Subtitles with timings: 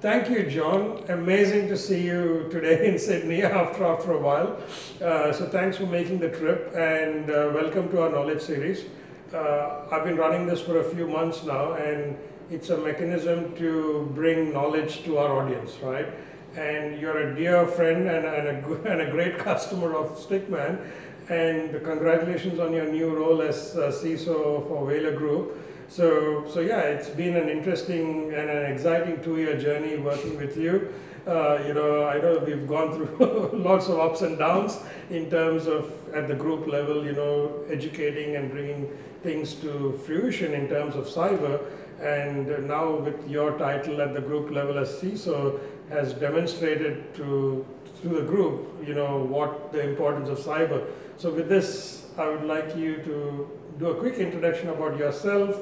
[0.00, 1.04] Thank you, John.
[1.10, 4.56] Amazing to see you today in Sydney after after a while.
[4.98, 8.86] Uh, so thanks for making the trip and uh, welcome to our knowledge series.
[9.30, 12.16] Uh, I've been running this for a few months now, and
[12.50, 16.08] it's a mechanism to bring knowledge to our audience, right?
[16.56, 20.80] And you're a dear friend and, and, a, and a great customer of Stickman.
[21.28, 25.58] And congratulations on your new role as uh, CISO for Vela Group.
[25.90, 30.94] So, so yeah, it's been an interesting and an exciting two-year journey working with you.
[31.26, 34.78] Uh, you know, I know we've gone through lots of ups and downs
[35.10, 38.88] in terms of at the group level, you know, educating and bringing
[39.24, 41.60] things to fruition in terms of cyber.
[42.00, 45.58] And now with your title at the group level as CISO
[45.90, 47.66] has demonstrated to
[48.00, 50.86] through the group, you know, what the importance of cyber.
[51.16, 55.58] So with this, I would like you to do a quick introduction about yourself,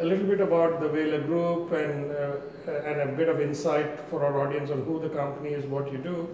[0.00, 4.24] a little bit about the Vela Group and, uh, and a bit of insight for
[4.24, 6.28] our audience on who the company is, what you do,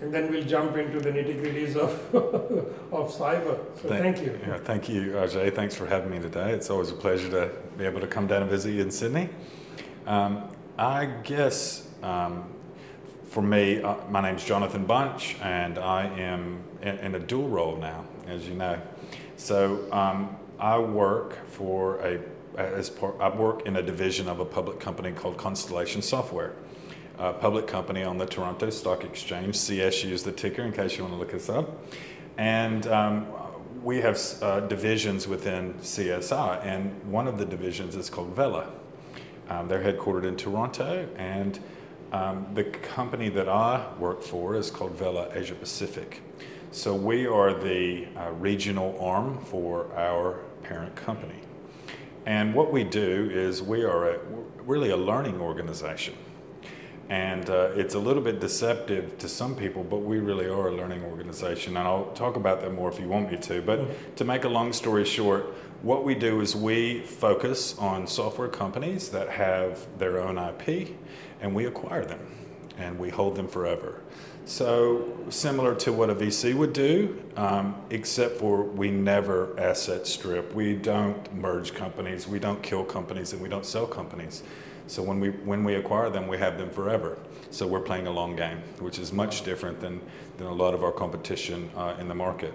[0.00, 2.14] and then we'll jump into the nitty gritties of,
[2.92, 3.58] of cyber.
[3.82, 4.38] So thank, thank, you.
[4.46, 5.54] Yeah, thank you, Ajay.
[5.54, 6.52] Thanks for having me today.
[6.52, 9.28] It's always a pleasure to be able to come down and visit you in Sydney.
[10.06, 12.44] Um, I guess um,
[13.24, 17.76] for me, uh, my name's Jonathan Bunch, and I am in, in, a dual role
[17.76, 18.80] now, as you know.
[19.36, 22.18] So um, I work for a
[22.56, 26.54] as part, I work in a division of a public company called Constellation Software,
[27.18, 29.56] a public company on the Toronto Stock Exchange.
[29.56, 31.84] CSU is the ticker in case you want to look us up.
[32.36, 33.26] And um,
[33.82, 38.70] we have uh, divisions within CSI, and one of the divisions is called Vela.
[39.48, 41.58] Um, they're headquartered in Toronto, and
[42.12, 46.22] um, the company that I work for is called Vela Asia Pacific.
[46.72, 51.40] So we are the uh, regional arm for our parent company.
[52.26, 54.18] And what we do is we are a,
[54.62, 56.14] really a learning organization.
[57.08, 60.72] And uh, it's a little bit deceptive to some people, but we really are a
[60.74, 61.76] learning organization.
[61.76, 63.62] And I'll talk about that more if you want me to.
[63.62, 64.14] But mm-hmm.
[64.14, 65.46] to make a long story short,
[65.82, 70.90] what we do is we focus on software companies that have their own IP
[71.40, 72.20] and we acquire them
[72.78, 74.02] and we hold them forever.
[74.50, 80.52] So similar to what a VC would do, um, except for we never asset strip.
[80.52, 84.42] We don't merge companies, we don't kill companies, and we don't sell companies.
[84.88, 87.16] So when we when we acquire them, we have them forever.
[87.52, 90.00] So we're playing a long game, which is much different than
[90.36, 92.52] than a lot of our competition uh, in the market.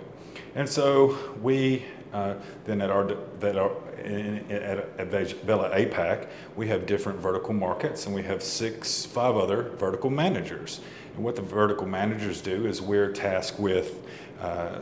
[0.53, 1.85] And so we
[2.15, 2.33] uh,
[2.63, 3.03] then at our
[3.41, 5.07] that are at, at
[5.43, 10.79] Vela APAC, we have different vertical markets, and we have six five other vertical managers.
[11.15, 14.01] And what the vertical managers do is we're tasked with
[14.39, 14.79] uh,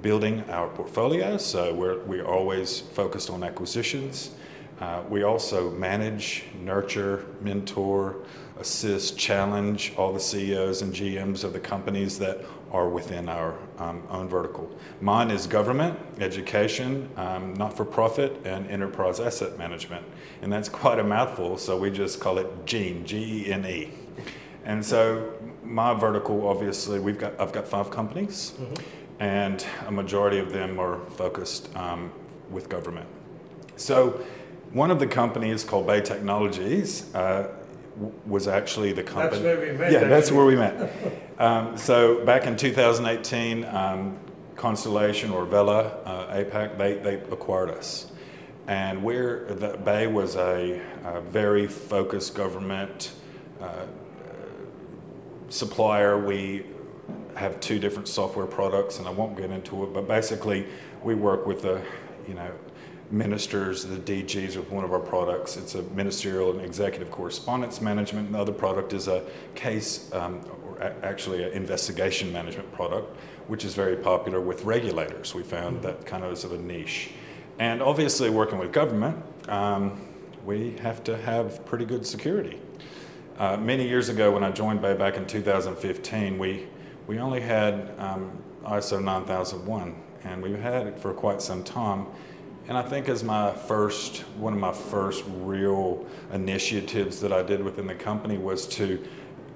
[0.00, 1.36] building our portfolio.
[1.36, 4.30] So we're, we're always focused on acquisitions.
[4.80, 8.24] Uh, we also manage, nurture, mentor,
[8.58, 14.02] assist, challenge all the CEOs and GMs of the companies that are within our um,
[14.08, 14.68] own vertical.
[15.00, 20.04] Mine is government, education, um, not for profit, and enterprise asset management.
[20.40, 23.90] And that's quite a mouthful, so we just call it GENE, G E N E.
[24.64, 29.22] And so my vertical, obviously, we've got I've got five companies, mm-hmm.
[29.22, 32.10] and a majority of them are focused um,
[32.50, 33.08] with government.
[33.76, 34.24] So
[34.72, 37.14] one of the companies called Bay Technologies.
[37.14, 37.48] Uh,
[38.26, 39.42] was actually the company.
[39.42, 39.92] That's where we met.
[39.92, 40.90] Yeah, that's where we met.
[41.38, 44.18] um, so back in 2018, um,
[44.56, 48.12] Constellation or Vela uh, APAC, they, they acquired us.
[48.66, 53.12] And we're, the Bay was a, a very focused government
[53.60, 53.86] uh,
[55.48, 56.18] supplier.
[56.18, 56.66] We
[57.34, 60.66] have two different software products, and I won't get into it, but basically,
[61.02, 61.82] we work with the,
[62.28, 62.50] you know,
[63.12, 65.56] ministers, the DGs with one of our products.
[65.56, 68.26] It's a ministerial and executive correspondence management.
[68.26, 69.22] And the other product is a
[69.54, 73.14] case, um, or actually an investigation management product,
[73.48, 75.34] which is very popular with regulators.
[75.34, 77.10] We found that kind of is of a niche.
[77.58, 80.08] And obviously, working with government, um,
[80.44, 82.58] we have to have pretty good security.
[83.38, 86.66] Uh, many years ago, when I joined Bay back in 2015, we,
[87.06, 89.94] we only had um, ISO 9001,
[90.24, 92.06] and we've had it for quite some time.
[92.68, 97.62] And I think as my first, one of my first real initiatives that I did
[97.62, 99.04] within the company was to,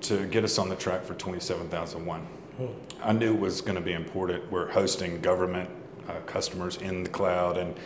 [0.03, 2.21] to get us on the track for 27001.
[2.21, 2.67] Hmm.
[3.03, 4.51] I knew it was going to be important.
[4.51, 5.71] We're hosting government
[6.09, 7.59] uh, customers in the cloud.
[7.59, 7.77] And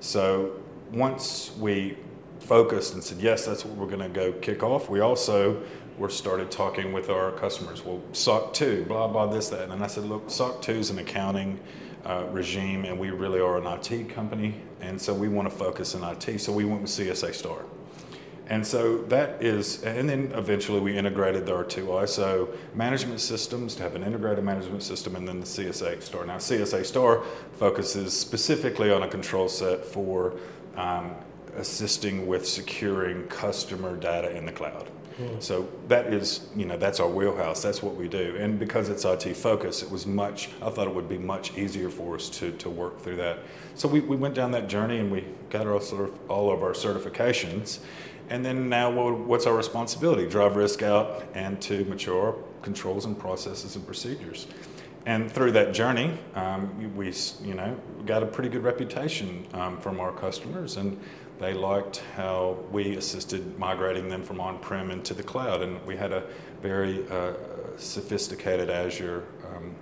[0.00, 0.52] so
[0.92, 1.96] once we
[2.40, 4.88] focused and said, yes, that's what we're going to go kick off.
[4.88, 5.62] We also
[5.98, 7.84] were started talking with our customers.
[7.84, 9.68] Well, SOC 2, blah, blah, this, that.
[9.68, 11.60] And I said, look, SOC 2 is an accounting
[12.06, 14.54] uh, regime, and we really are an IT company.
[14.80, 16.40] And so we want to focus in IT.
[16.40, 17.64] So we went with CSA Star.
[18.50, 23.84] And so that is, and then eventually we integrated our two ISO management systems to
[23.84, 26.26] have an integrated management system and then the CSA Star.
[26.26, 27.22] Now, CSA Star
[27.58, 30.34] focuses specifically on a control set for
[30.76, 31.14] um,
[31.56, 34.90] assisting with securing customer data in the cloud.
[35.38, 37.62] So that is, you know, that's our wheelhouse.
[37.62, 38.36] That's what we do.
[38.38, 41.90] And because it's IT focused, it was much, I thought it would be much easier
[41.90, 43.40] for us to, to work through that.
[43.74, 46.62] So we, we went down that journey and we got our sort of all of
[46.62, 47.80] our certifications.
[48.28, 50.28] And then now what's our responsibility?
[50.28, 54.46] Drive risk out and to mature controls and processes and procedures.
[55.06, 57.12] And through that journey, um, we,
[57.42, 60.76] you know, got a pretty good reputation um, from our customers.
[60.76, 61.00] And
[61.40, 66.12] they liked how we assisted migrating them from on-prem into the cloud, and we had
[66.12, 66.22] a
[66.60, 67.32] very uh,
[67.78, 69.24] sophisticated Azure
[69.56, 69.74] um,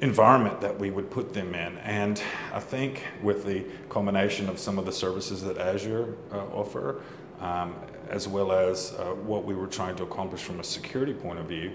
[0.00, 1.78] environment that we would put them in.
[1.78, 2.20] And
[2.52, 7.02] I think with the combination of some of the services that Azure uh, offer,
[7.40, 7.76] um,
[8.10, 11.46] as well as uh, what we were trying to accomplish from a security point of
[11.46, 11.70] view,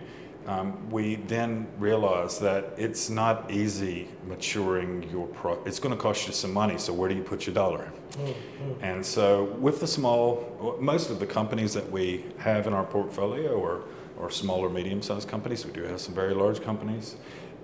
[0.49, 5.63] um, we then realized that it's not easy maturing your pro.
[5.63, 6.79] It's going to cost you some money.
[6.79, 7.91] So where do you put your dollar?
[8.13, 8.83] Mm-hmm.
[8.83, 13.63] And so with the small, most of the companies that we have in our portfolio
[13.63, 13.83] are,
[14.19, 15.67] are small or medium-sized companies.
[15.67, 17.15] We do have some very large companies.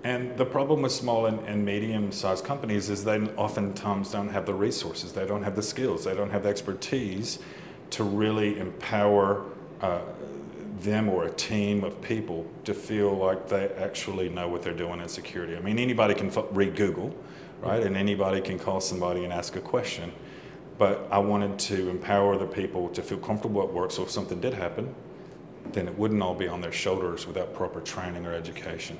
[0.04, 4.54] And the problem with small and, and medium-sized companies is they oftentimes don't have the
[4.54, 5.12] resources.
[5.12, 6.04] They don't have the skills.
[6.04, 7.40] They don't have the expertise
[7.90, 9.42] to really empower
[9.80, 10.00] uh,
[10.80, 15.00] them or a team of people to feel like they actually know what they're doing
[15.00, 15.56] in security.
[15.56, 17.14] I mean, anybody can read Google,
[17.60, 17.82] right?
[17.82, 20.12] And anybody can call somebody and ask a question.
[20.78, 24.40] But I wanted to empower the people to feel comfortable at work so if something
[24.40, 24.94] did happen,
[25.72, 28.98] then it wouldn't all be on their shoulders without proper training or education.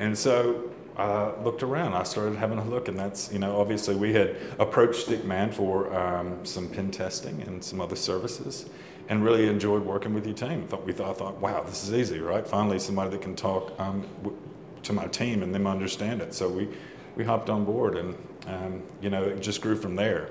[0.00, 1.94] And so I looked around.
[1.94, 5.94] I started having a look, and that's, you know, obviously we had approached Stickman for
[5.96, 8.66] um, some pen testing and some other services
[9.10, 10.66] and really enjoyed working with your team.
[10.68, 12.46] Thought we thought, thought, wow, this is easy, right?
[12.46, 14.38] Finally, somebody that can talk um, w-
[14.84, 16.32] to my team and them understand it.
[16.32, 16.68] So we
[17.16, 18.16] we hopped on board, and
[18.46, 20.30] um, you know, it just grew from there.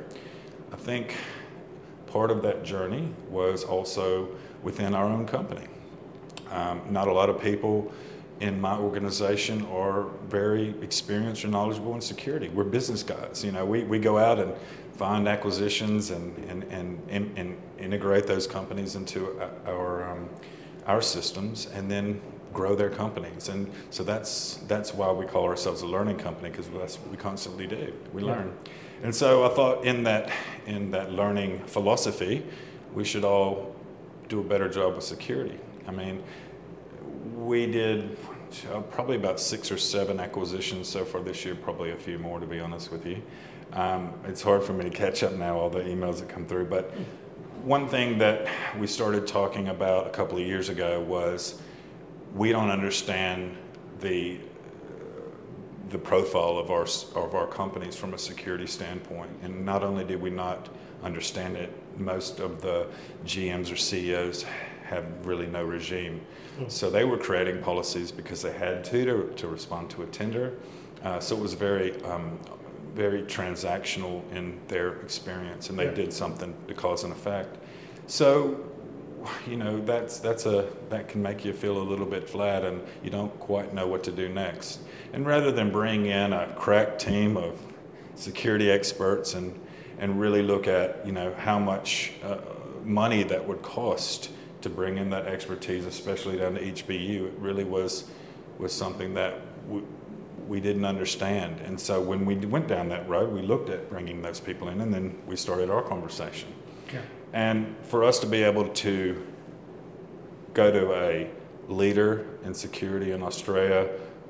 [0.72, 1.16] I think
[2.08, 4.30] part of that journey was also
[4.64, 5.68] within our own company.
[6.50, 7.92] Um, not a lot of people
[8.40, 12.48] in my organization are very experienced or knowledgeable in security.
[12.48, 13.44] We're business guys.
[13.44, 14.54] You know, we, we go out and
[15.00, 20.30] find acquisitions and, and, and, and, integrate those companies into our, um,
[20.88, 22.20] our systems and then
[22.52, 23.48] grow their companies.
[23.48, 27.16] And so that's, that's why we call ourselves a learning company because that's what we
[27.16, 27.94] constantly do.
[28.12, 28.32] We yeah.
[28.34, 28.58] learn.
[29.02, 30.30] And so I thought in that,
[30.66, 32.46] in that learning philosophy,
[32.94, 33.74] we should all
[34.28, 35.58] do a better job with security.
[35.88, 36.22] I mean,
[37.38, 38.18] we did
[38.74, 42.42] uh, probably about six or seven acquisitions so far this year, probably a few more
[42.42, 43.22] to be honest with you.
[43.74, 46.66] Um, it's hard for me to catch up now, all the emails that come through.
[46.66, 46.92] But
[47.64, 48.48] one thing that
[48.80, 51.62] we started talking about a couple of years ago was
[52.34, 53.58] we don't understand
[54.00, 54.40] the
[55.90, 56.84] the profile of our
[57.16, 59.32] of our companies from a security standpoint.
[59.42, 60.70] And not only did we not
[61.04, 62.88] understand it, most of the
[63.26, 64.46] GMs or CEOs
[64.84, 66.22] have really no regime.
[66.60, 66.72] Mm.
[66.72, 70.54] So they were creating policies because they had to to, to respond to a tender.
[71.04, 72.40] Uh, so it was very um,
[73.00, 76.02] very transactional in their experience, and they yeah.
[76.02, 77.58] did something to cause an effect.
[78.08, 78.60] So,
[79.48, 82.82] you know, that's that's a that can make you feel a little bit flat, and
[83.02, 84.82] you don't quite know what to do next.
[85.14, 87.58] And rather than bring in a crack team of
[88.16, 89.58] security experts and
[89.98, 92.40] and really look at you know how much uh,
[92.84, 94.30] money that would cost
[94.60, 98.12] to bring in that expertise, especially down to HBU, it really was
[98.58, 99.40] was something that
[100.48, 101.60] we didn't understand.
[101.62, 104.82] And so when we went down that road, we looked at bringing those people in,
[104.82, 106.50] and then we started our conversation.
[106.88, 107.02] Okay.
[107.34, 109.26] And for us to be able to
[110.54, 111.30] go to a
[111.68, 113.90] leader in security in Australia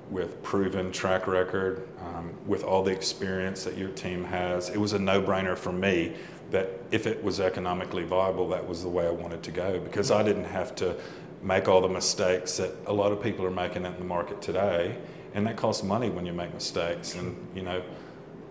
[0.09, 4.93] with proven track record, um, with all the experience that your team has, it was
[4.93, 6.13] a no-brainer for me
[6.51, 10.09] that if it was economically viable, that was the way I wanted to go because
[10.11, 10.95] I didn't have to
[11.41, 14.97] make all the mistakes that a lot of people are making in the market today
[15.33, 17.15] and that costs money when you make mistakes.
[17.15, 17.81] And you know,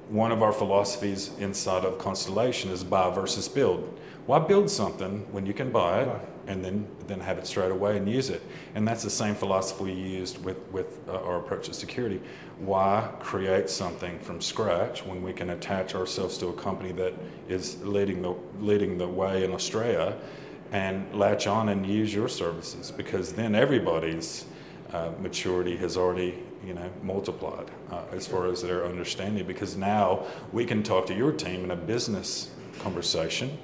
[0.08, 3.98] one of our philosophies inside of Constellation is buy versus build.
[4.26, 6.08] Why build something when you can buy it
[6.46, 8.42] and then then have it straight away and use it?
[8.74, 12.20] And that's the same philosophy we used with with uh, our approach to security.
[12.58, 17.14] Why create something from scratch when we can attach ourselves to a company that
[17.48, 20.16] is leading the leading the way in Australia?
[20.72, 24.44] and latch on and use your services because then everybody's
[24.92, 30.24] uh, maturity has already you know multiplied uh, as far as their understanding because now
[30.52, 32.50] we can talk to your team in a business
[32.80, 33.58] conversation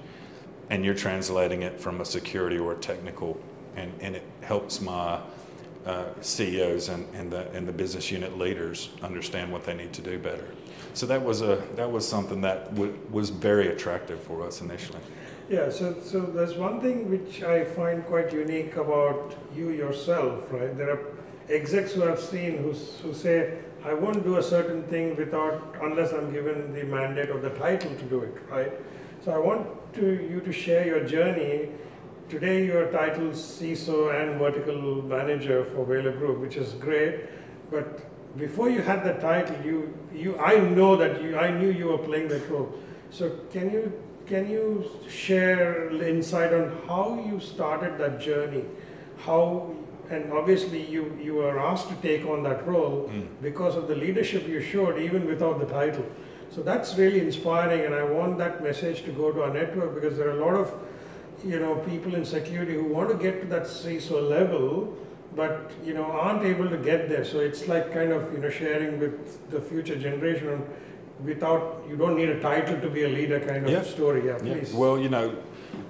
[0.70, 3.40] and you're translating it from a security or a technical,
[3.76, 5.20] and, and it helps my
[5.86, 10.00] uh, CEOs and, and, the, and the business unit leaders understand what they need to
[10.00, 10.48] do better.
[10.94, 15.00] So that was a that was something that w- was very attractive for us initially.
[15.50, 20.74] Yeah, so, so there's one thing which I find quite unique about you yourself, right?
[20.76, 21.04] There are
[21.48, 26.12] execs who I've seen who, who say, I won't do a certain thing without, unless
[26.12, 28.72] I'm given the mandate or the title to do it, right?
[29.24, 31.68] So I want to, you to share your journey.
[32.30, 37.26] Today you're titled CISO and vertical manager for Vela Group, which is great,
[37.70, 38.00] but
[38.38, 41.98] before you had the title, you, you, I know that you, I knew you were
[41.98, 42.72] playing that role.
[43.10, 43.92] So can you
[44.26, 48.64] can you share insight on how you started that journey?
[49.18, 49.70] How
[50.10, 53.26] and obviously you you were asked to take on that role mm.
[53.42, 56.04] because of the leadership you showed even without the title.
[56.50, 60.16] So that's really inspiring, and I want that message to go to our network because
[60.16, 60.72] there are a lot of
[61.44, 64.96] you know people in security who want to get to that CISO level,
[65.34, 67.24] but you know aren't able to get there.
[67.24, 70.64] So it's like kind of you know sharing with the future generation
[71.24, 73.82] without you don't need a title to be a leader kind of yeah.
[73.82, 74.26] story.
[74.26, 74.72] Yeah, please.
[74.72, 75.36] Well, you know,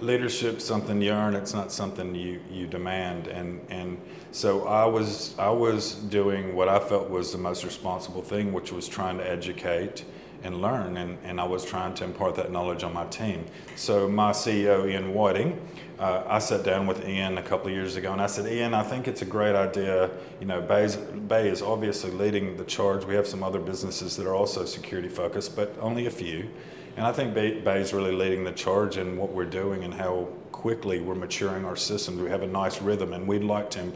[0.05, 1.35] leadership's something you earn.
[1.35, 3.27] It's not something you you demand.
[3.27, 4.01] And and
[4.33, 8.73] so I was I was doing what I felt was the most responsible thing, which
[8.73, 10.05] was trying to educate
[10.45, 10.99] and learn.
[10.99, 13.47] And, and I was trying to impart that knowledge on my team.
[13.77, 15.59] So my CEO, Ian Whiting,
[15.99, 18.75] uh, I sat down with Ian a couple of years ago and I said, Ian,
[18.75, 20.11] I think it's a great idea.
[20.41, 23.05] You know, Bay is obviously leading the charge.
[23.05, 26.51] We have some other businesses that are also security focused, but only a few.
[26.97, 30.29] And I think Bay, Bay's really leading the charge in what we're doing and how
[30.53, 32.21] quickly we're maturing our systems.
[32.21, 33.93] We have a nice rhythm, and we'd like to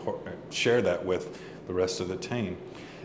[0.50, 2.56] share that with the rest of the team.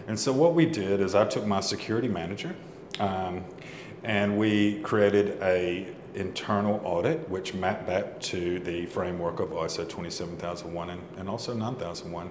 [0.07, 2.55] And so what we did is I took my security manager,
[2.99, 3.43] um,
[4.03, 10.89] and we created a internal audit which mapped back to the framework of ISO 27001
[10.89, 12.29] and, and also 9001.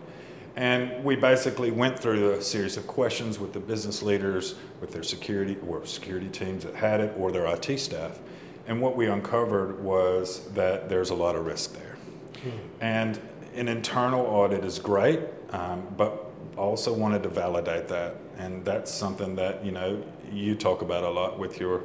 [0.56, 5.02] And we basically went through a series of questions with the business leaders, with their
[5.02, 8.18] security or security teams that had it, or their IT staff.
[8.66, 11.97] And what we uncovered was that there's a lot of risk there.
[12.42, 12.50] Hmm.
[12.80, 13.21] And
[13.54, 18.16] an internal audit is great, um, but also wanted to validate that.
[18.37, 21.82] And that's something that, you know, you talk about a lot with your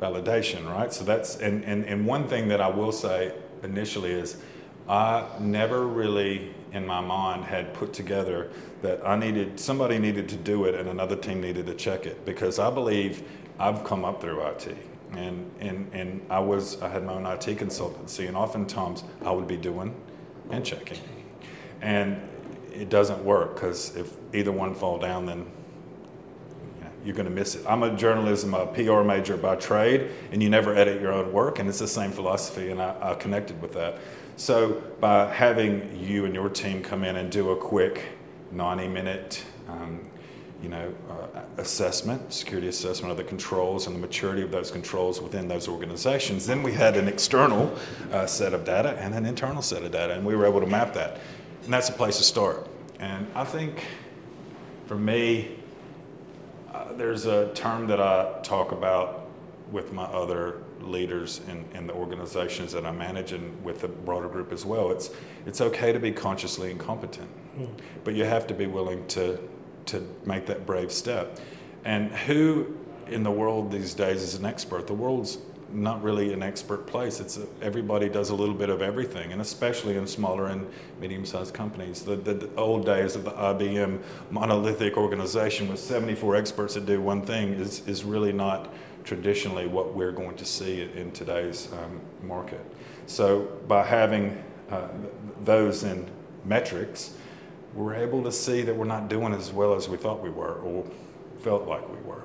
[0.00, 0.92] validation, right?
[0.92, 4.36] So that's, and, and, and one thing that I will say initially is
[4.88, 8.50] I never really in my mind had put together
[8.82, 12.26] that I needed, somebody needed to do it and another team needed to check it
[12.26, 13.22] because I believe
[13.58, 14.76] I've come up through IT.
[15.12, 19.46] And, and, and I was, I had my own IT consultancy and oftentimes I would
[19.46, 19.94] be doing
[20.50, 20.98] and checking.
[21.80, 22.20] And
[22.72, 25.46] it doesn't work because if either one fall down, then
[27.04, 27.64] you're going to miss it.
[27.68, 31.58] I'm a journalism, a PR major by trade, and you never edit your own work,
[31.58, 33.98] and it's the same philosophy, and I, I connected with that.
[34.36, 38.02] So by having you and your team come in and do a quick
[38.50, 40.00] 90 minute, um,
[40.60, 45.20] you know, uh, assessment, security assessment of the controls and the maturity of those controls
[45.20, 46.46] within those organizations.
[46.46, 47.76] Then we had an external
[48.10, 50.66] uh, set of data and an internal set of data, and we were able to
[50.66, 51.20] map that.
[51.62, 52.66] And that's a place to start.
[52.98, 53.84] And I think
[54.86, 55.58] for me,
[56.72, 59.23] uh, there's a term that I talk about
[59.74, 64.28] with my other leaders in, in the organizations that I manage and with the broader
[64.28, 64.92] group as well.
[64.92, 65.10] It's,
[65.46, 67.28] it's okay to be consciously incompetent,
[67.58, 67.68] mm.
[68.04, 69.36] but you have to be willing to,
[69.86, 71.40] to make that brave step.
[71.84, 72.76] And who
[73.08, 74.86] in the world these days is an expert?
[74.86, 75.38] The world's
[75.72, 77.18] not really an expert place.
[77.18, 81.52] It's a, everybody does a little bit of everything, and especially in smaller and medium-sized
[81.52, 82.02] companies.
[82.02, 84.00] The, the, the, old days of the IBM
[84.30, 88.72] monolithic organization with 74 experts that do one thing is, is really not
[89.04, 92.64] traditionally what we're going to see in today's um, market.
[93.06, 94.88] So by having uh,
[95.44, 96.10] those in
[96.44, 97.14] metrics,
[97.74, 100.54] we're able to see that we're not doing as well as we thought we were
[100.54, 100.84] or
[101.38, 102.22] felt like we were.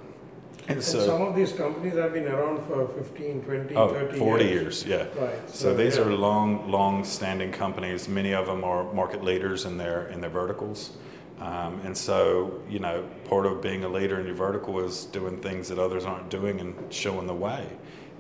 [0.68, 4.46] And so, some of these companies have been around for 15, 20, oh, 30 40
[4.46, 4.86] years.
[4.86, 5.22] years yeah.
[5.22, 5.50] Right.
[5.50, 6.04] So, so these yeah.
[6.04, 8.08] are long, long-standing companies.
[8.08, 10.92] Many of them are market leaders in their in their verticals.
[11.40, 15.38] Um, and so, you know, part of being a leader in your vertical is doing
[15.38, 17.66] things that others aren't doing and showing the way.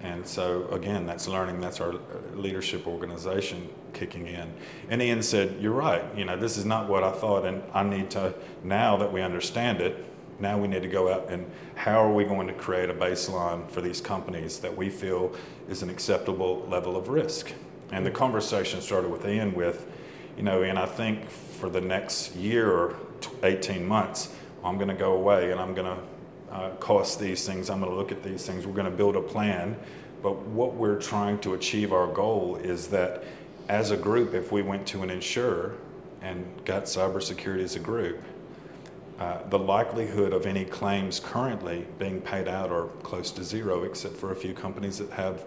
[0.01, 1.59] And so, again, that's learning.
[1.59, 1.95] That's our
[2.33, 4.53] leadership organization kicking in.
[4.89, 6.03] And Ian said, You're right.
[6.15, 7.45] You know, this is not what I thought.
[7.45, 8.33] And I need to,
[8.63, 10.05] now that we understand it,
[10.39, 13.69] now we need to go out and how are we going to create a baseline
[13.69, 15.35] for these companies that we feel
[15.67, 17.51] is an acceptable level of risk?
[17.91, 19.87] And the conversation started with Ian with,
[20.39, 22.95] you know, and I think for the next year or
[23.43, 27.69] 18 months, I'm going to go away and I'm going to uh, cost these things.
[27.69, 28.65] I'm going to look at these things.
[28.65, 29.75] We're going to build a plan
[30.21, 33.23] But what we're trying to achieve our goal is that
[33.67, 35.75] as a group, if we went to an insurer
[36.21, 38.21] and got cybersecurity as a group,
[39.19, 44.15] uh, the likelihood of any claims currently being paid out are close to zero, except
[44.15, 45.43] for a few companies that have,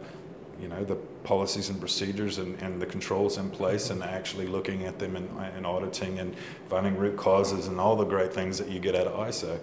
[0.62, 4.84] you know, the policies and procedures and, and the controls in place and actually looking
[4.84, 6.36] at them and, and auditing and
[6.68, 9.58] finding root causes and all the great things that you get out of ISO.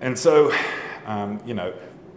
[0.00, 0.52] And so,
[1.06, 1.72] um, you know,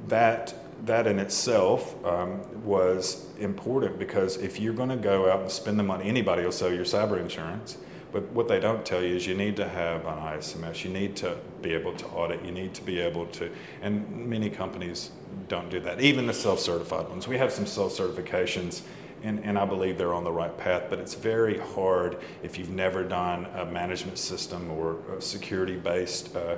[0.08, 5.50] that that in itself um, was important because if you're going to go out and
[5.50, 7.78] spend the money, anybody will sell your cyber insurance.
[8.14, 10.84] But what they don't tell you is you need to have an ISMS.
[10.84, 12.46] You need to be able to audit.
[12.46, 13.52] You need to be able to,
[13.82, 15.10] and many companies
[15.48, 16.00] don't do that.
[16.00, 17.28] Even the self-certified ones.
[17.28, 18.84] We have some self-certifications,
[19.24, 20.84] and, and I believe they're on the right path.
[20.92, 26.40] But it's very hard if you've never done a management system or a security-based uh,
[26.40, 26.58] uh,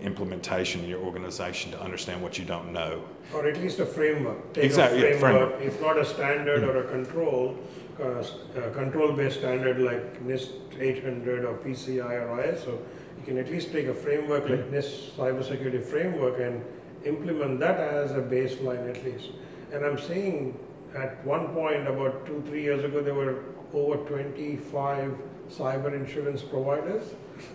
[0.00, 3.02] implementation in your organization to understand what you don't know.
[3.34, 4.52] Or at least a framework.
[4.52, 5.74] Take exactly, a framework, yeah, framework.
[5.74, 6.70] if not a standard mm-hmm.
[6.70, 7.58] or a control,
[8.00, 8.24] Uh,
[8.56, 12.78] uh, control-based standard like NIST 800 or PCI or ISO,
[13.18, 14.74] you can at least take a framework like mm-hmm.
[14.74, 16.64] NIST cybersecurity framework and
[17.04, 19.32] implement that as a baseline at least.
[19.70, 20.58] And I'm saying
[20.96, 25.18] at one point about two, three years ago, there were over 25
[25.50, 27.12] cyber insurance providers.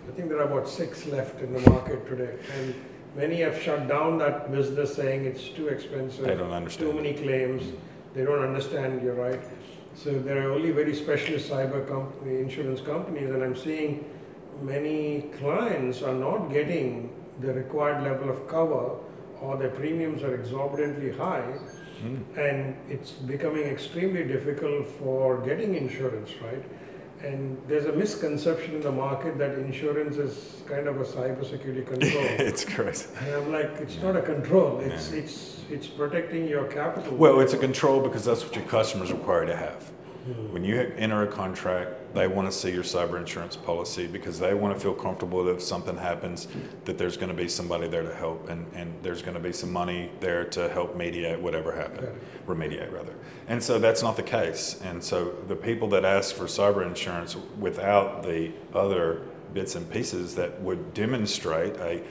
[0.08, 2.36] I think there are about six left in the market today.
[2.56, 2.72] And
[3.16, 6.24] many have shut down that business saying it's too expensive.
[6.24, 6.90] They don't understand.
[6.90, 7.62] Too many claims.
[7.62, 7.76] Mm-hmm.
[8.14, 9.40] They don't understand, you're right.
[9.96, 14.04] So there are only very specialist cyber company, insurance companies, and I'm seeing
[14.60, 17.10] many clients are not getting
[17.40, 18.98] the required level of cover
[19.40, 21.58] or their premiums are exorbitantly high
[22.02, 22.38] mm.
[22.38, 26.62] and it's becoming extremely difficult for getting insurance, right?
[27.22, 32.24] And there's a misconception in the market that insurance is kind of a cybersecurity control.
[32.38, 33.08] it's correct.
[33.20, 34.80] And I'm like, it's not a control.
[34.80, 35.20] It's yeah.
[35.20, 37.16] it's it's protecting your capital.
[37.16, 39.90] Well, it's a control because that's what your customers require to have.
[40.50, 44.54] When you enter a contract, they want to see your cyber insurance policy because they
[44.54, 46.48] want to feel comfortable that if something happens,
[46.84, 49.52] that there's going to be somebody there to help and, and there's going to be
[49.52, 52.08] some money there to help mediate whatever happened,
[52.46, 53.14] remediate rather.
[53.48, 54.80] And so that's not the case.
[54.82, 59.22] And so the people that ask for cyber insurance without the other
[59.54, 62.02] bits and pieces that would demonstrate a,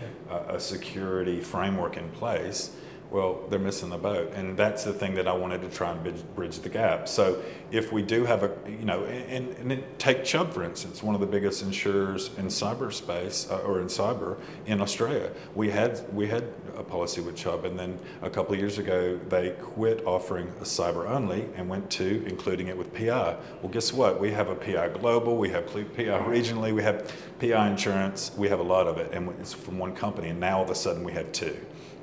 [0.50, 2.72] a security framework in place
[3.16, 4.34] well, they're missing the boat.
[4.36, 7.08] And that's the thing that I wanted to try and bridge the gap.
[7.08, 11.16] So if we do have a, you know, and, and take Chubb, for instance, one
[11.16, 15.32] of the biggest insurers in cyberspace uh, or in cyber in Australia.
[15.56, 16.44] We had, we had
[16.76, 20.66] a policy with Chubb and then a couple of years ago they quit offering a
[20.66, 23.38] cyber only and went to including it with PI.
[23.62, 24.20] Well, guess what?
[24.20, 28.60] We have a PI global, we have PI regionally, we have PI insurance, we have
[28.60, 31.06] a lot of it and it's from one company and now all of a sudden
[31.06, 31.58] we have two.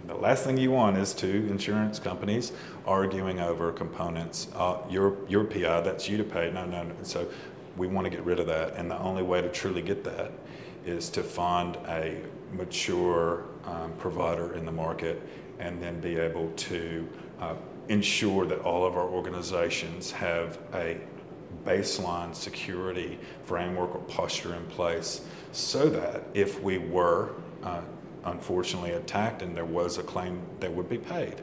[0.07, 2.53] The last thing you want is two insurance companies
[2.87, 4.49] arguing over components.
[4.55, 6.51] Uh, your, your PI, that's you to pay.
[6.51, 6.95] No, no, no.
[7.03, 7.29] So
[7.77, 8.75] we want to get rid of that.
[8.75, 10.33] And the only way to truly get that
[10.85, 12.21] is to find a
[12.53, 15.23] mature um, provider in the market
[15.61, 17.09] and then be able to
[17.41, 17.55] uh,
[17.88, 20.99] ensure that all of our organizations have a
[21.65, 25.21] baseline security framework or posture in place
[25.53, 27.31] so that if we were
[27.62, 27.81] uh,
[28.24, 31.37] unfortunately attacked and there was a claim that would be paid.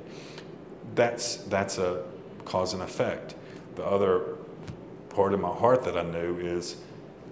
[0.96, 2.04] That's, that's a
[2.46, 3.36] cause and effect.
[3.76, 4.38] The other
[5.10, 6.78] part of my heart that I knew is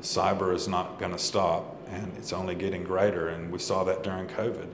[0.01, 3.29] cyber is not going to stop and it's only getting greater.
[3.29, 4.67] And we saw that during COVID.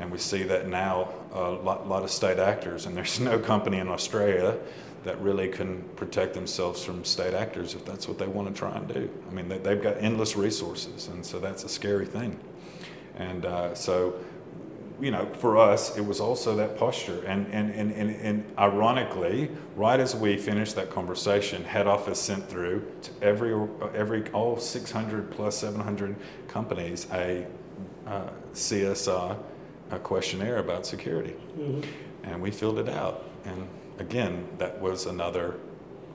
[0.00, 3.78] And we see that now a lot, lot of state actors, and there's no company
[3.78, 4.58] in Australia
[5.04, 8.74] that really can protect themselves from state actors if that's what they want to try
[8.74, 9.08] and do.
[9.28, 12.40] I mean, they, have got endless resources, and so that's a scary thing.
[13.16, 14.14] And uh, so,
[15.00, 17.24] you know, for us, it was also that posture.
[17.26, 22.48] And, and, and, and, and ironically, right as we finished that conversation, head office sent
[22.48, 23.54] through to every,
[23.94, 26.16] every all 600 plus 700
[26.48, 27.46] companies a
[28.06, 29.36] uh, CSI
[29.90, 31.34] a questionnaire about security.
[31.58, 31.82] Mm-hmm.
[32.24, 33.24] And we filled it out.
[33.44, 35.56] And again, that was another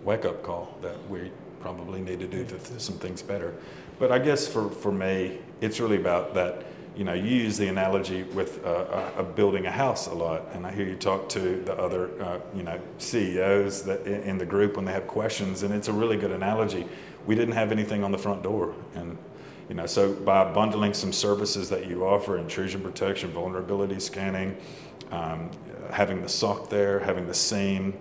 [0.04, 2.46] wake up call that we probably need to do
[2.78, 3.56] some things better.
[4.00, 6.64] But I guess for, for me, it's really about that
[7.00, 10.68] you know, you use the analogy with uh, uh, building a house a lot, and
[10.68, 14.76] I hear you talk to the other, uh, you know, CEOs that in the group
[14.76, 16.86] when they have questions, and it's a really good analogy.
[17.26, 19.18] We didn't have anything on the front door, and
[19.70, 24.58] you know, so by bundling some services that you offer, intrusion protection, vulnerability scanning,
[25.12, 25.52] um,
[25.92, 27.98] having the SOC there, having the SIEM,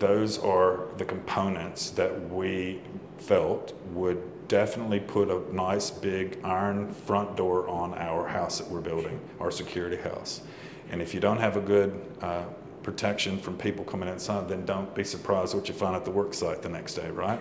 [0.00, 2.80] those are the components that we
[3.16, 8.80] felt would definitely put a nice big iron front door on our house that we're
[8.80, 10.42] building, our security house.
[10.90, 12.42] And if you don't have a good uh,
[12.82, 16.34] protection from people coming inside, then don't be surprised what you find at the work
[16.34, 17.38] site the next day, right?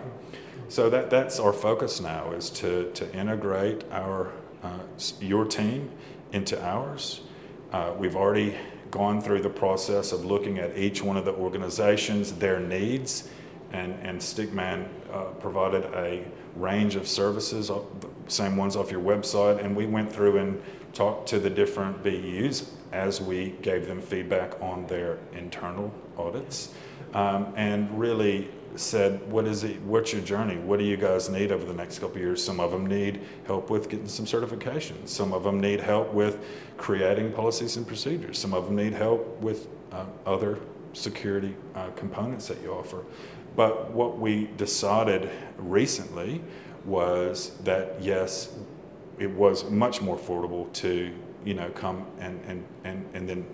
[0.67, 4.80] So that, that's our focus now is to, to integrate our uh,
[5.19, 5.89] your team
[6.32, 7.22] into ours.
[7.72, 8.56] Uh, we've already
[8.91, 13.30] gone through the process of looking at each one of the organizations, their needs,
[13.71, 17.71] and, and Stickman uh, provided a range of services,
[18.27, 20.62] same ones off your website, and we went through and
[20.93, 26.73] talked to the different BUs as we gave them feedback on their internal audits,
[27.13, 29.82] um, and really said, "What is it?
[29.82, 30.58] What's your journey?
[30.58, 33.69] What do you guys need over the next couple years?" Some of them need help
[33.69, 35.10] with getting some certifications.
[35.10, 36.43] Some of them need help with
[36.77, 38.38] creating policies and procedures.
[38.38, 40.60] Some of them need help with uh, other
[40.93, 43.03] security uh, components that you offer.
[43.60, 46.41] But what we decided recently
[46.86, 48.56] was that yes,
[49.17, 53.45] it was much more affordable to you know come and and and, and then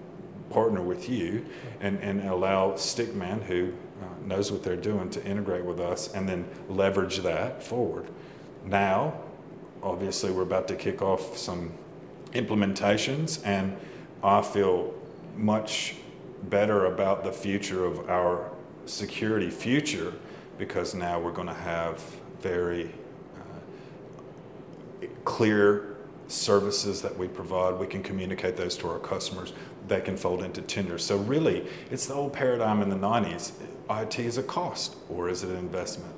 [0.52, 1.44] partner with you
[1.80, 6.30] and, and allow Stickman, who uh, knows what they're doing, to integrate with us and
[6.30, 8.06] then leverage that forward.
[8.64, 9.16] Now,
[9.82, 11.74] obviously, we're about to kick off some
[12.34, 13.76] implementations, and
[14.24, 14.94] I feel
[15.36, 15.96] much
[16.44, 18.52] better about the future of our
[18.86, 20.14] security future
[20.58, 22.02] because now we're going to have
[22.42, 22.92] very
[25.02, 25.96] uh, clear
[26.28, 27.76] services that we provide.
[27.76, 29.54] We can communicate those to our customers.
[29.88, 31.04] They can fold into tenders.
[31.04, 33.52] So really, it's the old paradigm in the 90s.
[33.90, 36.14] IT is a cost or is it an investment?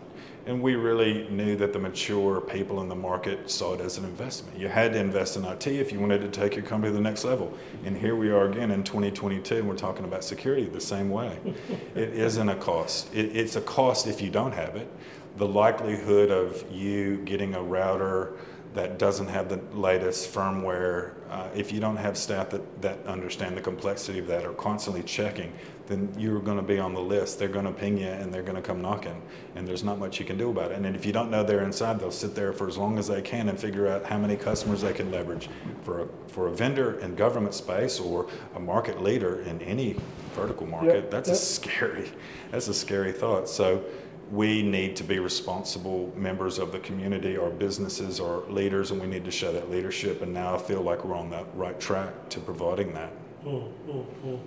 [0.45, 4.05] And we really knew that the mature people in the market saw it as an
[4.05, 4.57] investment.
[4.57, 7.01] You had to invest in IT if you wanted to take your company to the
[7.01, 7.53] next level.
[7.83, 11.37] And here we are again in 2022, and we're talking about security the same way.
[11.95, 13.13] it isn't a cost.
[13.13, 14.89] It, it's a cost if you don't have it.
[15.35, 18.33] The likelihood of you getting a router
[18.73, 23.57] that doesn't have the latest firmware, uh, if you don't have staff that, that understand
[23.57, 25.51] the complexity of that or constantly checking,
[25.87, 27.39] then you're going to be on the list.
[27.39, 29.21] They're going to ping you and they're going to come knocking,
[29.55, 30.77] and there's not much you can do about it.
[30.77, 33.21] And if you don't know they're inside, they'll sit there for as long as they
[33.21, 35.49] can and figure out how many customers they can leverage.
[35.83, 39.95] For a, for a vendor in government space or a market leader in any
[40.33, 41.37] vertical market, yep, that's yep.
[41.37, 42.11] a scary,
[42.51, 43.49] that's a scary thought.
[43.49, 43.83] So
[44.31, 49.07] we need to be responsible members of the community, our businesses, our leaders, and we
[49.07, 50.21] need to show that leadership.
[50.21, 53.11] And now I feel like we're on the right track to providing that.
[53.45, 54.39] Mm, mm, mm.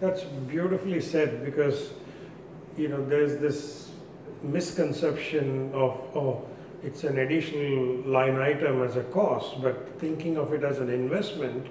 [0.00, 1.90] That's beautifully said because,
[2.76, 3.90] you know, there's this
[4.42, 6.46] misconception of, oh,
[6.82, 11.66] it's an additional line item as a cost, but thinking of it as an investment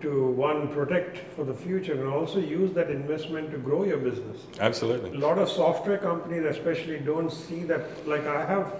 [0.00, 4.42] to one protect for the future and also use that investment to grow your business.
[4.60, 5.10] Absolutely.
[5.10, 8.74] A lot of software companies especially don't see that like I have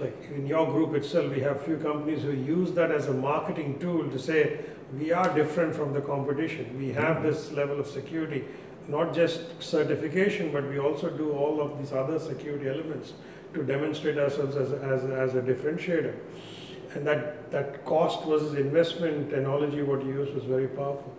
[0.00, 3.78] like in your group itself we have few companies who use that as a marketing
[3.78, 4.60] tool to say
[4.98, 6.78] we are different from the competition.
[6.78, 7.26] We have mm-hmm.
[7.26, 8.44] this level of security,
[8.86, 13.14] not just certification, but we also do all of these other security elements
[13.54, 16.14] to demonstrate ourselves as, as, as a differentiator
[16.96, 21.14] and that, that cost versus investment analogy what you used was very powerful.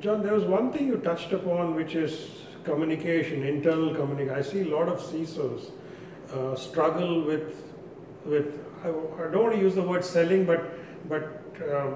[0.00, 2.30] John, there was one thing you touched upon which is
[2.64, 4.38] communication, internal communication.
[4.38, 5.70] I see a lot of CISOs
[6.32, 7.62] uh, struggle with,
[8.24, 10.62] with I, I, don't want to use the word selling, but,
[11.08, 11.92] but uh,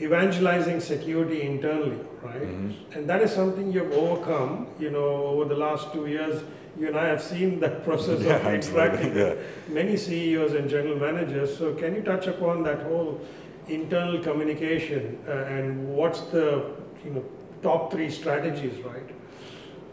[0.00, 2.42] evangelizing security internally, right?
[2.42, 2.92] Mm-hmm.
[2.92, 6.42] And that is something you've overcome, you know, over the last two years
[6.78, 9.34] you and I have seen that process yeah, of interacting yeah.
[9.68, 11.56] many CEOs and general managers.
[11.56, 13.20] So, can you touch upon that whole
[13.68, 16.72] internal communication uh, and what's the
[17.04, 17.24] you know
[17.62, 19.08] top three strategies, right?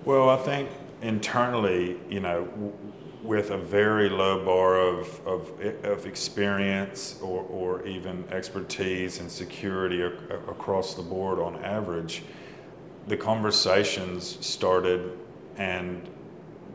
[0.03, 0.69] Well, I think
[1.01, 2.73] internally, you know, w-
[3.23, 5.51] with a very low bar of, of,
[5.83, 10.15] of experience or, or even expertise and security ac-
[10.49, 12.23] across the board on average,
[13.07, 15.17] the conversations started
[15.57, 16.09] and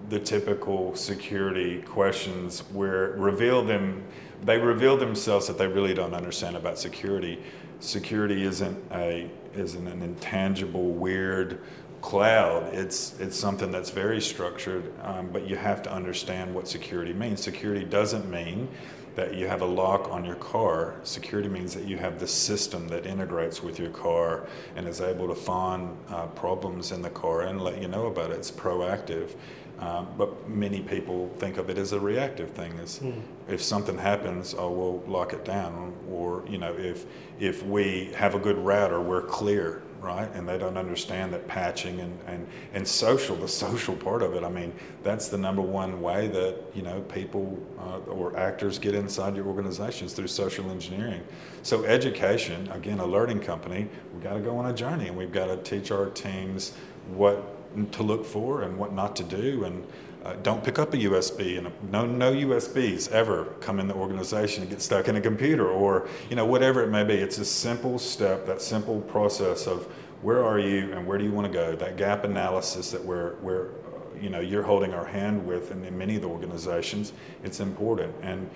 [0.08, 4.04] the typical security questions where reveal them
[4.44, 7.42] they reveal themselves that they really don't understand about security.
[7.80, 11.60] Security isn't a isn't an intangible, weird
[12.02, 12.74] cloud.
[12.74, 17.42] It's it's something that's very structured, um, but you have to understand what security means.
[17.42, 18.68] Security doesn't mean
[19.16, 20.94] that you have a lock on your car.
[21.02, 25.26] Security means that you have the system that integrates with your car and is able
[25.26, 28.34] to find uh, problems in the car and let you know about it.
[28.34, 29.30] It's proactive.
[29.78, 32.72] Um, but many people think of it as a reactive thing.
[32.78, 33.20] Is mm.
[33.46, 35.94] if something happens, oh, we'll lock it down.
[36.10, 37.04] Or you know, if
[37.38, 40.32] if we have a good router, we're clear, right?
[40.32, 44.44] And they don't understand that patching and, and, and social, the social part of it.
[44.44, 48.94] I mean, that's the number one way that you know people uh, or actors get
[48.94, 51.22] inside your organizations through social engineering.
[51.62, 55.32] So education, again, a learning company, we've got to go on a journey, and we've
[55.32, 56.72] got to teach our teams
[57.08, 57.55] what
[57.92, 59.64] to look for and what not to do.
[59.64, 59.86] And
[60.24, 64.62] uh, don't pick up a USB and no no USBs ever come in the organization
[64.62, 67.14] and get stuck in a computer or you know whatever it may be.
[67.14, 69.84] It's a simple step, that simple process of
[70.22, 71.76] where are you and where do you want to go.
[71.76, 75.84] That gap analysis that we're we're uh, you know you're holding our hand with in,
[75.84, 77.12] in many of the organizations.
[77.44, 78.50] It's important and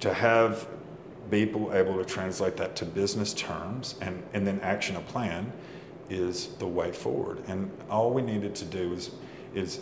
[0.00, 0.68] to have
[1.30, 5.50] people able to translate that to business terms and, and then action a plan
[6.10, 7.42] is the way forward.
[7.48, 9.10] And all we needed to do is,
[9.54, 9.80] is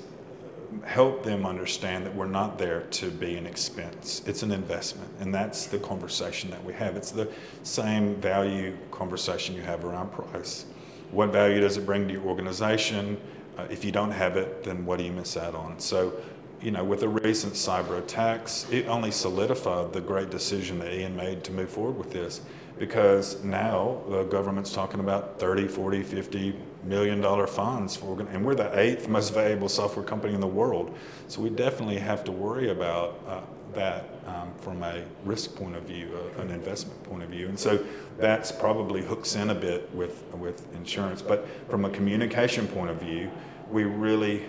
[0.85, 4.22] help them understand that we're not there to be an expense.
[4.26, 5.11] It's an investment.
[5.20, 6.96] And that's the conversation that we have.
[6.96, 7.28] It's the
[7.62, 10.66] same value conversation you have around price.
[11.11, 13.20] What value does it bring to your organization?
[13.59, 15.80] Uh, if you don't have it, then what do you miss out on?
[15.80, 16.14] So
[16.62, 21.16] you know, with the recent cyber attacks, it only solidified the great decision that Ian
[21.16, 22.42] made to move forward with this
[22.80, 28.54] because now the government's talking about 30, 40, 50 million dollar funds for, and we're
[28.54, 30.96] the eighth most valuable software company in the world.
[31.28, 33.40] So we definitely have to worry about uh,
[33.74, 37.48] that um, from a risk point of view, uh, an investment point of view.
[37.48, 37.84] And so
[38.16, 41.20] that's probably hooks in a bit with, with insurance.
[41.20, 43.30] But from a communication point of view,
[43.70, 44.46] we really,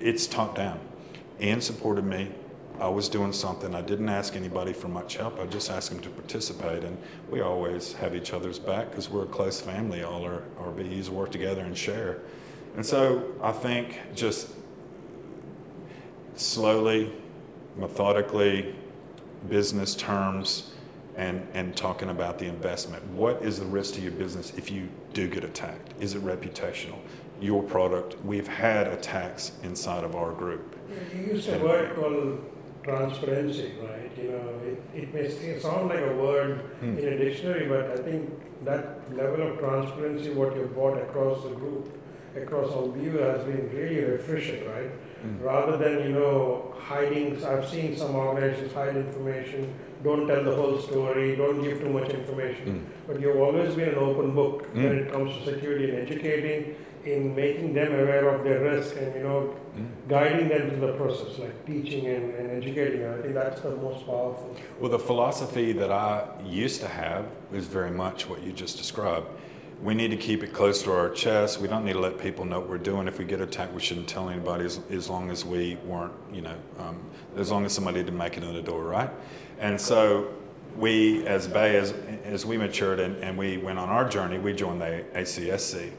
[0.00, 0.78] it's top down
[1.40, 2.30] Ian supported me.
[2.80, 3.74] I was doing something.
[3.74, 5.38] I didn't ask anybody for much help.
[5.40, 6.84] I just asked him to participate.
[6.84, 6.98] And
[7.30, 10.02] we always have each other's back because we're a close family.
[10.02, 12.18] All our, our BEs work together and share.
[12.74, 14.50] And so I think just
[16.34, 17.12] slowly,
[17.76, 18.74] methodically,
[19.48, 20.72] business terms,
[21.16, 23.02] and, and talking about the investment.
[23.06, 25.94] What is the risk to your business if you do get attacked?
[25.98, 26.98] Is it reputational?
[27.40, 30.76] Your product, we've had attacks inside of our group
[31.14, 32.38] you use a word called
[32.86, 34.10] transparency, right?
[34.16, 36.98] You know, it, it may sound like a word mm.
[36.98, 38.30] in a dictionary, but I think
[38.64, 41.92] that level of transparency, what you've brought across the group,
[42.36, 44.90] across all view, has been really refreshing, right?
[45.24, 45.42] Mm.
[45.42, 50.78] Rather than, you know, hiding, I've seen some organizations hide information, don't tell the whole
[50.78, 52.66] story, don't give too much information.
[52.66, 53.06] Mm.
[53.06, 57.34] But you've always been an open book when it comes to security and educating in
[57.34, 59.88] making them aware of their risk and you know mm.
[60.08, 63.06] guiding them through the process like teaching and, and educating.
[63.06, 64.56] I think that's the most powerful.
[64.80, 69.26] Well the philosophy that i used to have is very much what you just described.
[69.82, 71.60] We need to keep it close to our chest.
[71.60, 73.06] We don't need to let people know what we're doing.
[73.08, 76.42] If we get attacked we shouldn't tell anybody as, as long as we weren't you
[76.42, 76.98] know um,
[77.36, 79.10] as long as somebody didn't make it in the door right?
[79.60, 80.34] And so
[80.76, 81.92] we as bay as,
[82.24, 85.92] as we matured and, and we went on our journey we joined the ACSC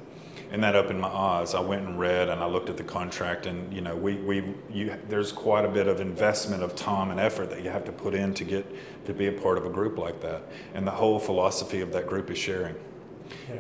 [0.51, 1.53] and that opened my eyes.
[1.53, 4.43] I went and read and I looked at the contract, and you know, we, we
[4.69, 7.91] you, there's quite a bit of investment of time and effort that you have to
[7.91, 8.65] put in to get
[9.05, 10.43] to be a part of a group like that.
[10.73, 12.75] And the whole philosophy of that group is sharing.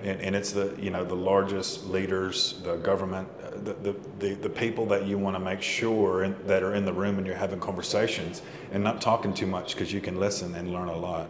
[0.03, 4.33] And, and, it's the you know the largest leaders, the government, uh, the, the, the,
[4.35, 7.27] the people that you want to make sure in, that are in the room and
[7.27, 10.95] you're having conversations and not talking too much because you can listen and learn a
[10.95, 11.29] lot.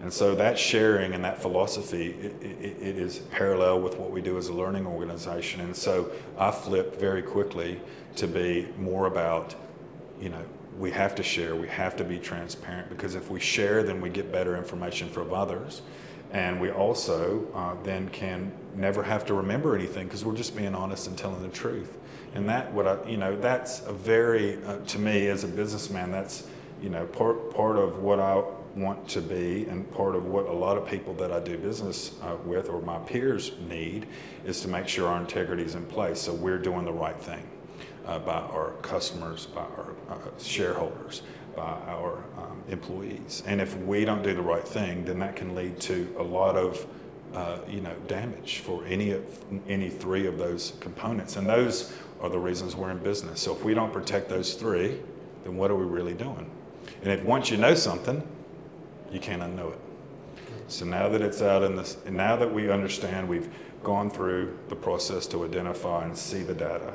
[0.00, 4.20] And so that sharing and that philosophy, it, it, it is parallel with what we
[4.20, 5.60] do as a learning organization.
[5.60, 7.80] And so I flipped very quickly
[8.16, 9.56] to be more about,
[10.20, 10.44] you know,
[10.78, 14.08] we have to share, we have to be transparent because if we share, then we
[14.08, 15.82] get better information from others.
[16.30, 20.74] And we also uh, then can never have to remember anything because we're just being
[20.74, 21.98] honest and telling the truth.
[22.34, 26.12] And that, what I, you know, that's a very, uh, to me as a businessman,
[26.12, 26.46] that's,
[26.82, 28.42] you know, part, part of what I
[28.78, 32.12] want to be, and part of what a lot of people that I do business
[32.22, 34.06] uh, with or my peers need
[34.44, 37.42] is to make sure our integrity is in place so we're doing the right thing
[38.06, 41.22] uh, by our customers, by our uh, shareholders,
[41.54, 43.42] by our um, employees.
[43.46, 46.56] And if we don't do the right thing, then that can lead to a lot
[46.56, 46.86] of
[47.34, 52.30] uh, you know damage for any of any three of those components, and those are
[52.30, 53.40] the reasons we're in business.
[53.40, 54.98] So if we don't protect those three,
[55.44, 56.50] then what are we really doing?
[57.02, 58.26] And if once you know something,
[59.12, 59.78] you can't unknow it.
[60.68, 63.48] So now that it's out in this, and now that we understand, we've
[63.82, 66.92] gone through the process to identify and see the data.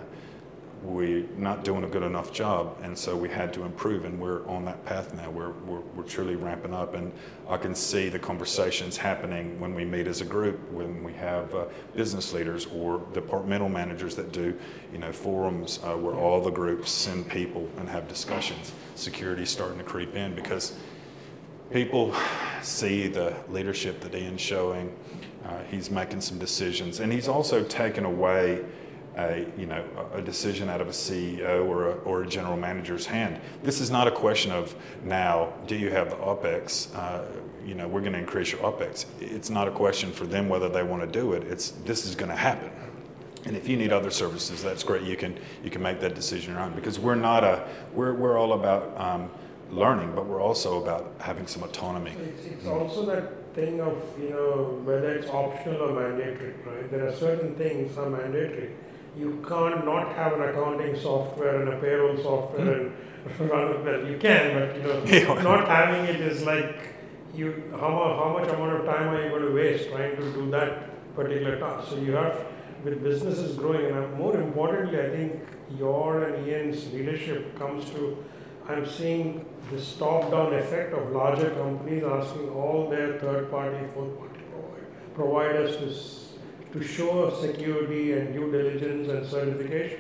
[0.83, 4.45] We're not doing a good enough job, and so we had to improve, and we're
[4.49, 5.29] on that path now.
[5.29, 7.13] We're, we're, we're truly ramping up, and
[7.47, 11.55] I can see the conversations happening when we meet as a group, when we have
[11.55, 14.59] uh, business leaders or departmental managers that do,
[14.91, 18.73] you know, forums uh, where all the groups send people and have discussions.
[18.95, 20.75] Security's starting to creep in because
[21.71, 22.15] people
[22.61, 24.95] see the leadership that Ian's showing.
[25.45, 28.63] Uh, he's making some decisions, and he's also taken away
[29.17, 33.05] a you know a decision out of a CEO or a, or a general manager's
[33.05, 33.39] hand.
[33.61, 36.95] This is not a question of now do you have the opex.
[36.95, 37.25] Uh,
[37.65, 39.05] you know we're going to increase your opex.
[39.19, 41.43] It's not a question for them whether they want to do it.
[41.43, 42.71] It's this is going to happen.
[43.45, 45.03] And if you need other services, that's great.
[45.03, 48.53] You can you can make that decision on because we're not a we're we're all
[48.53, 49.29] about um,
[49.75, 52.11] learning, but we're also about having some autonomy.
[52.11, 56.91] It's, it's also that thing of you know whether it's optional or mandatory, right?
[56.91, 58.71] There are certain things are mandatory.
[59.17, 63.39] You can't not have an accounting software and a payroll software hmm.
[63.39, 64.07] and run it well.
[64.07, 65.03] You can, but you know,
[65.35, 65.43] Yeah.
[65.43, 66.93] not having it is like
[67.33, 70.49] you how how much amount of time are you going to waste trying to do
[70.51, 71.89] that particular task?
[71.89, 72.45] So you have
[72.83, 75.41] with businesses growing, and more importantly, I think
[75.77, 78.23] your and Ian's leadership comes to.
[78.67, 84.39] I'm seeing this top-down effect of larger companies asking all their third-party, fourth-party
[85.15, 86.13] providers to
[86.73, 89.99] to show security and due diligence and certification.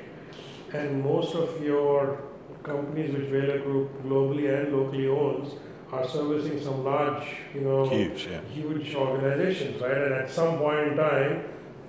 [0.73, 2.23] And most of your
[2.63, 5.53] companies which Vela Group globally and locally owns
[5.91, 8.41] are servicing some large, you know, Huge, yeah.
[8.51, 9.95] huge organizations, right?
[10.05, 11.43] And at some point in time,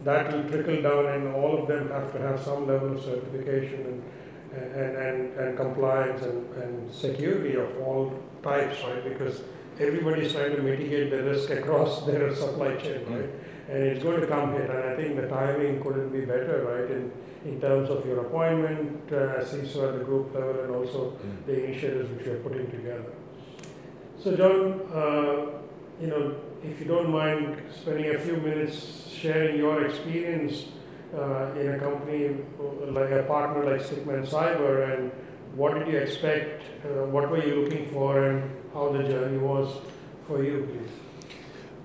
[0.04, 3.80] that will trickle down, and all of them have to have some level of certification
[3.86, 4.02] and
[4.56, 8.12] and, and, and compliance and, and security of all
[8.42, 9.02] types, right?
[9.04, 9.42] Because
[9.80, 13.30] everybody's trying to mitigate the risk across their supply chain, right?
[13.68, 16.90] And it's going to come here, and I think the timing couldn't be better, right?
[16.90, 17.10] In
[17.44, 21.64] in terms of your appointment, uh, as CISO at the group level, and also the
[21.64, 23.12] initiatives which you're putting together.
[24.22, 25.60] So, John, uh,
[26.00, 30.64] you know, if you don't mind spending a few minutes sharing your experience
[31.56, 35.12] in a company uh, like a partner like Stickman Cyber, and
[35.54, 36.62] what did you expect?
[36.84, 39.80] Uh, what were you looking for, and how the journey was
[40.26, 40.90] for you, please?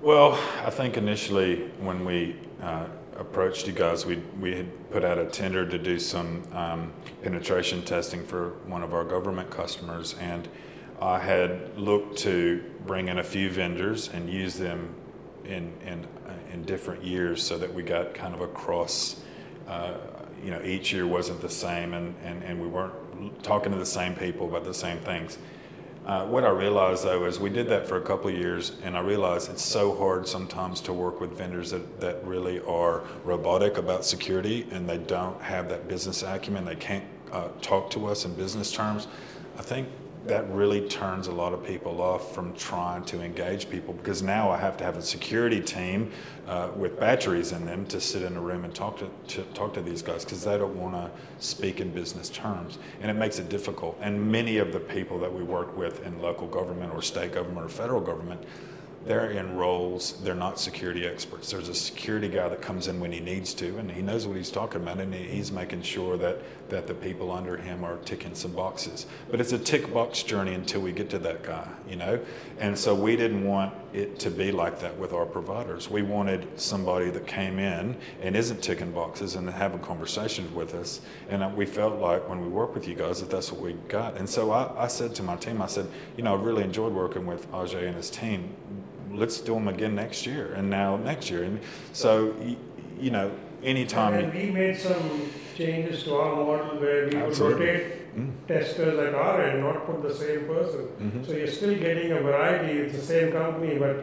[0.01, 2.85] Well, I think initially when we uh,
[3.17, 7.83] approached you guys, we we had put out a tender to do some um, penetration
[7.83, 10.47] testing for one of our government customers, and
[11.01, 14.95] I had looked to bring in a few vendors and use them
[15.45, 19.21] in in uh, in different years so that we got kind of a cross.
[19.67, 19.93] Uh,
[20.43, 22.93] you know, each year wasn't the same, and, and, and we weren't
[23.43, 25.37] talking to the same people about the same things.
[26.05, 29.01] Uh, what I realized though is we did that for a couple years, and I
[29.01, 34.05] realized it's so hard sometimes to work with vendors that, that really are robotic about
[34.05, 36.65] security and they don't have that business acumen.
[36.65, 39.07] They can't uh, talk to us in business terms.
[39.57, 39.87] I think
[40.25, 44.51] that really turns a lot of people off from trying to engage people because now
[44.51, 46.11] I have to have a security team
[46.47, 49.73] uh, with batteries in them to sit in a room and talk to, to talk
[49.75, 51.09] to these guys because they don't want to
[51.43, 53.97] speak in business terms and it makes it difficult.
[54.01, 57.65] And many of the people that we work with in local government or state government
[57.65, 58.43] or federal government
[59.05, 61.51] they're in roles, they're not security experts.
[61.51, 64.35] There's a security guy that comes in when he needs to, and he knows what
[64.35, 68.35] he's talking about, and he's making sure that, that the people under him are ticking
[68.35, 69.05] some boxes.
[69.29, 72.19] But it's a tick box journey until we get to that guy, you know?
[72.59, 75.89] And so we didn't want it to be like that with our providers.
[75.89, 81.01] We wanted somebody that came in and isn't ticking boxes and having conversations with us.
[81.29, 84.17] And we felt like when we work with you guys that that's what we got.
[84.17, 86.93] And so I, I said to my team, I said, you know, I really enjoyed
[86.93, 88.55] working with Ajay and his team
[89.11, 91.59] let's do them again next year and now next year and
[91.93, 92.35] so
[92.99, 93.31] you know
[93.63, 95.29] anytime and we made some
[95.63, 97.83] changes to our model where we would rotate
[98.17, 98.31] Mm.
[98.47, 100.87] testers at our end, not put the same person.
[100.99, 101.25] Mhm.
[101.27, 102.79] So you're still getting a variety.
[102.79, 103.97] It's the same company, but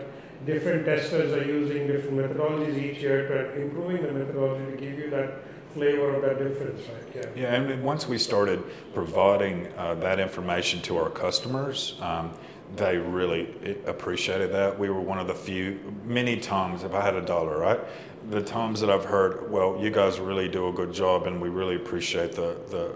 [0.47, 5.11] different testers are using different methodologies each year to improving the methodology to give you
[5.11, 5.29] that
[5.75, 7.07] flavor of that difference, right?
[7.37, 7.42] Yeah.
[7.42, 8.61] Yeah, and once we started
[8.95, 12.31] providing uh, that information to our customers, um,
[12.77, 13.49] they really
[13.87, 14.79] appreciated that.
[14.79, 17.81] We were one of the few, many times, if I had a dollar, right?
[18.30, 21.48] The times that I've heard, well, you guys really do a good job, and we
[21.48, 22.92] really appreciate the, the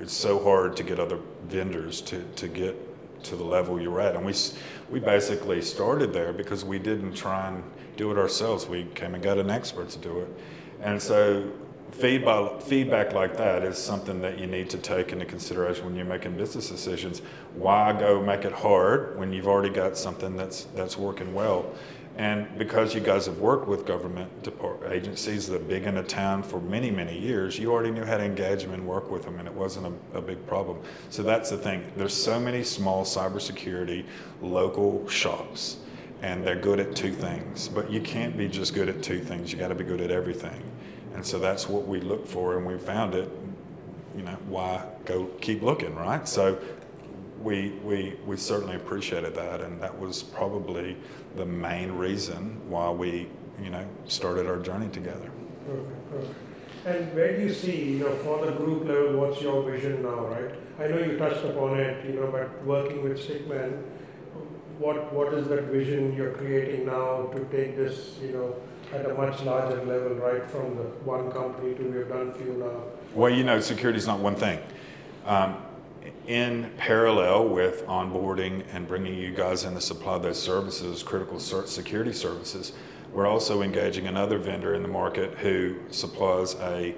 [0.00, 2.76] it's so hard to get other vendors to, to get
[3.24, 4.14] to the level you're at.
[4.14, 4.34] And we,
[4.90, 7.62] we basically started there because we didn't try and
[7.96, 8.66] do it ourselves.
[8.66, 10.28] We came and got an expert to do it.
[10.80, 11.50] And so
[11.90, 16.04] feedback, feedback like that is something that you need to take into consideration when you're
[16.04, 17.22] making business decisions.
[17.54, 21.72] Why go make it hard when you've already got something that's, that's working well?
[22.18, 24.28] And because you guys have worked with government
[24.90, 28.16] agencies that are big in a town for many, many years, you already knew how
[28.16, 30.80] to engage them and work with them, and it wasn't a, a big problem.
[31.10, 31.84] So that's the thing.
[31.96, 34.04] There's so many small cybersecurity
[34.42, 35.76] local shops,
[36.20, 37.68] and they're good at two things.
[37.68, 39.52] But you can't be just good at two things.
[39.52, 40.60] You got to be good at everything.
[41.14, 43.30] And so that's what we look for, and we found it.
[44.16, 46.26] You know, why go keep looking, right?
[46.26, 46.58] So
[47.40, 50.96] we, we, we certainly appreciated that, and that was probably
[51.38, 53.28] the main reason why we,
[53.62, 55.30] you know, started our journey together.
[55.66, 56.34] Perfect, perfect.
[56.84, 60.26] And where do you see, you know, for the group level, what's your vision now,
[60.26, 60.50] right?
[60.80, 63.82] I know you touched upon it, you know, but working with Stickman,
[64.78, 68.56] what what is that vision you're creating now to take this, you know,
[68.92, 72.82] at a much larger level, right from the one company to we've done few now.
[73.14, 74.60] Well, you know, security is not one thing.
[75.26, 75.56] Um,
[76.26, 82.12] in parallel with onboarding and bringing you guys in to supply those services, critical security
[82.12, 82.72] services,
[83.12, 86.94] we're also engaging another vendor in the market who supplies a,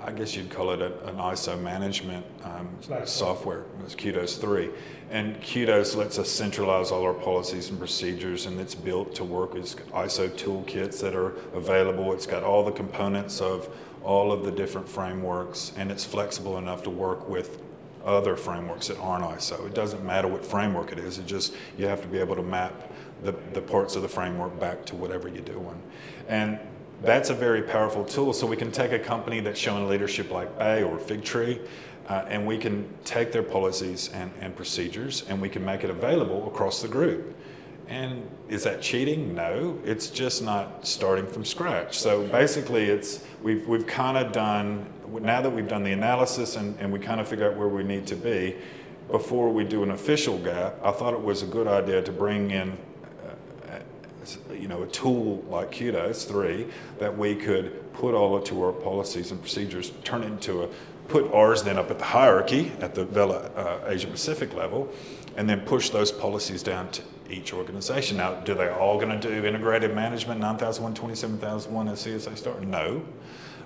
[0.00, 2.68] I guess you'd call it a, an ISO management um,
[3.04, 3.64] software.
[3.84, 4.70] It's Kudos 3.
[5.10, 9.54] And Kudos lets us centralize all our policies and procedures, and it's built to work
[9.54, 12.12] with ISO toolkits that are available.
[12.12, 13.68] It's got all the components of
[14.02, 17.60] all of the different frameworks, and it's flexible enough to work with
[18.04, 19.66] other frameworks that aren't ISO.
[19.66, 22.42] It doesn't matter what framework it is, it just, you have to be able to
[22.42, 22.92] map
[23.22, 25.80] the, the parts of the framework back to whatever you're doing.
[26.28, 26.58] And
[27.02, 28.32] that's a very powerful tool.
[28.32, 31.60] So we can take a company that's showing leadership like Bay or Figtree,
[32.08, 35.90] uh, and we can take their policies and, and procedures and we can make it
[35.90, 37.36] available across the group.
[37.88, 39.34] And is that cheating?
[39.34, 41.98] No, it's just not starting from scratch.
[41.98, 44.86] So basically, it's we've we've kind of done
[45.20, 47.82] now that we've done the analysis and, and we kind of figure out where we
[47.82, 48.56] need to be.
[49.10, 52.50] Before we do an official gap, I thought it was a good idea to bring
[52.50, 52.78] in
[53.28, 56.66] uh, you know, a tool like Kudos 3
[56.98, 60.68] that we could put all into our policies and procedures, turn into a,
[61.08, 64.88] put ours then up at the hierarchy at the Vela uh, Asia Pacific level,
[65.36, 68.18] and then push those policies down to each organization.
[68.18, 72.62] Now, do they all going to do integrated management 9001, 27001 as CSA start?
[72.62, 73.02] No.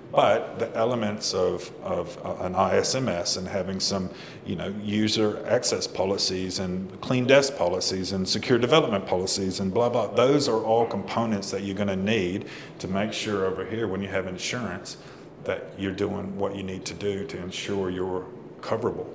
[0.09, 4.09] But the elements of, of uh, an ISMS and having some,
[4.45, 9.89] you know, user access policies and clean desk policies and secure development policies and blah,
[9.89, 12.45] blah, those are all components that you're going to need
[12.79, 14.95] to make sure over here when you have insurance
[15.43, 18.25] that you're doing what you need to do to ensure you're
[18.61, 19.07] coverable.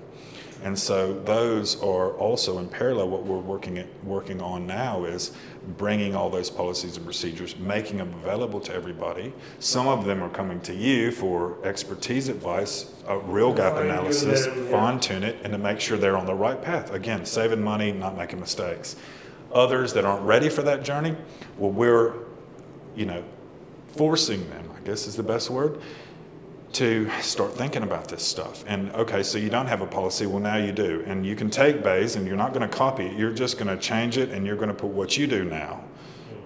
[0.62, 3.08] And so those are also in parallel.
[3.08, 5.32] What we're working at, working on now is
[5.76, 9.32] bringing all those policies and procedures, making them available to everybody.
[9.58, 15.00] Some of them are coming to you for expertise advice, a real gap analysis, fine
[15.00, 16.92] tune it, and to make sure they're on the right path.
[16.92, 18.94] Again, saving money, not making mistakes.
[19.52, 21.16] Others that aren't ready for that journey,
[21.58, 22.14] well, we're,
[22.94, 23.24] you know,
[23.88, 24.70] forcing them.
[24.76, 25.80] I guess is the best word
[26.72, 28.64] to start thinking about this stuff.
[28.66, 31.04] And okay, so you don't have a policy, well, now you do.
[31.06, 33.68] And you can take Bayes and you're not going to copy it, you're just going
[33.68, 35.84] to change it and you're going to put what you do now.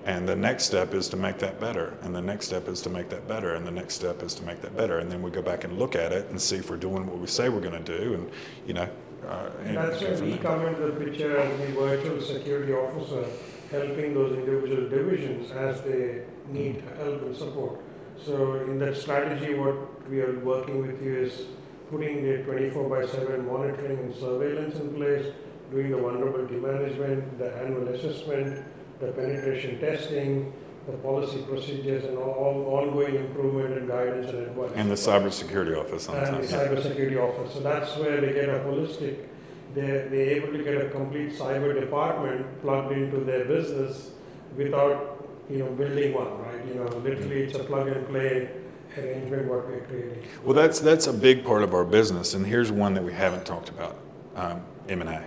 [0.04, 1.98] And the next step is to make that better.
[2.02, 3.54] And the next step is to make that better.
[3.54, 4.98] And the next step is to make that better.
[4.98, 7.18] And then we go back and look at it and see if we're doing what
[7.18, 8.14] we say we're going to do.
[8.14, 8.30] And,
[8.68, 8.88] you know,
[9.26, 13.26] uh, and that's where we come into the picture as the virtual security officer,
[13.72, 17.80] helping those individual divisions as they need help and support.
[18.24, 21.46] So in that strategy, what we are working with you is
[21.90, 25.26] putting the 24 by 7 monitoring and surveillance in place,
[25.70, 28.64] doing the vulnerability management, the annual assessment,
[29.00, 30.52] the penetration testing,
[30.86, 34.70] the policy procedures, and all, ongoing improvement and guidance and advice.
[34.74, 36.08] And the cybersecurity office.
[36.08, 37.54] And the cybersecurity office.
[37.54, 39.26] So that's where they get a holistic.
[39.74, 44.10] They're, they're able to get a complete cyber department plugged into their business
[44.56, 46.64] without you know, building one, right?
[46.66, 48.50] You know, literally it's a plug and play
[48.98, 50.22] arrangement what we're creating.
[50.44, 53.44] Well, that's that's a big part of our business, and here's one that we haven't
[53.44, 53.98] talked about:
[54.34, 55.24] um, M&A.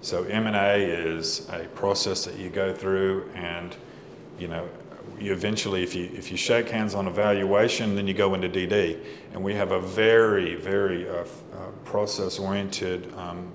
[0.00, 3.74] So M&A is a process that you go through, and
[4.38, 4.68] you know,
[5.18, 8.98] you eventually, if you if you shake hands on evaluation, then you go into DD,
[9.32, 11.24] and we have a very very uh, uh,
[11.84, 13.50] process-oriented um,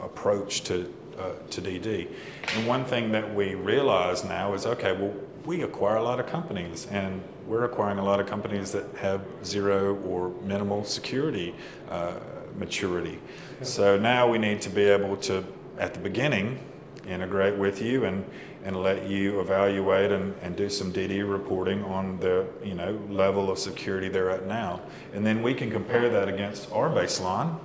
[0.00, 2.08] approach to uh, to DD.
[2.54, 6.26] And one thing that we realize now is okay, well, we acquire a lot of
[6.26, 11.54] companies, and we're acquiring a lot of companies that have zero or minimal security
[11.90, 12.14] uh,
[12.56, 13.18] maturity.
[13.62, 15.44] So now we need to be able to,
[15.78, 16.58] at the beginning,
[17.06, 18.24] integrate with you and,
[18.64, 23.50] and let you evaluate and, and do some DD reporting on the you know level
[23.50, 24.80] of security they're at now.
[25.12, 27.58] And then we can compare that against our baseline.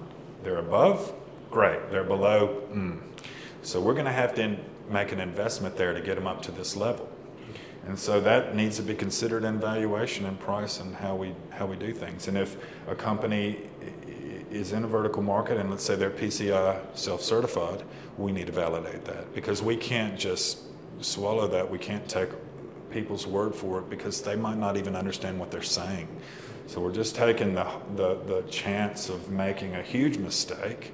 [0.43, 1.13] They're above,
[1.51, 1.89] great.
[1.89, 2.99] They're below, mm,
[3.61, 4.57] so we're going to have to
[4.89, 7.09] make an investment there to get them up to this level.
[7.85, 11.65] And so that needs to be considered in valuation and price and how we how
[11.65, 12.27] we do things.
[12.27, 12.57] And if
[12.87, 13.67] a company
[14.51, 17.83] is in a vertical market and let's say they're PCI self-certified,
[18.17, 20.59] we need to validate that because we can't just
[21.01, 21.69] swallow that.
[21.69, 22.29] We can't take
[22.91, 26.07] people's word for it because they might not even understand what they're saying.
[26.67, 30.91] So we're just taking the the, the chance of making a huge mistake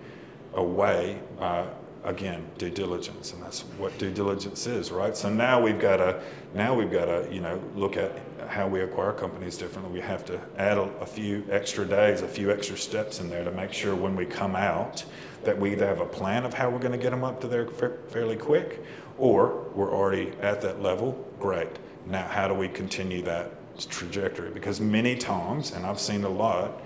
[0.54, 1.68] away by
[2.06, 5.18] again, due diligence, and that's what due diligence is, right?
[5.18, 6.22] So now we've got to
[6.54, 8.12] now we've got to you know look at
[8.48, 9.92] how we acquire companies differently.
[9.94, 13.44] We have to add a, a few extra days, a few extra steps in there
[13.44, 15.04] to make sure when we come out
[15.44, 17.48] that we either have a plan of how we're going to get them up to
[17.48, 18.84] there fairly quick,
[19.18, 21.28] or we're already at that level.
[21.40, 21.70] Great.
[22.08, 23.52] Now, how do we continue that
[23.90, 24.52] trajectory?
[24.52, 26.82] Because many times, and I've seen a lot